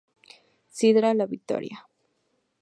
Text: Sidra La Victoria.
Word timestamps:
Sidra 0.77 1.13
La 1.13 1.27
Victoria. 1.27 1.87